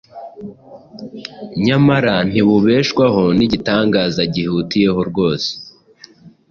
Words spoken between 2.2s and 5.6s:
ntibubeshwaho n’igitangaza gihutiyeho rwose